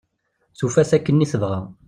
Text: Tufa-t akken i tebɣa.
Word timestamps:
Tufa-t 0.57 0.91
akken 0.97 1.23
i 1.23 1.25
tebɣa. 1.31 1.61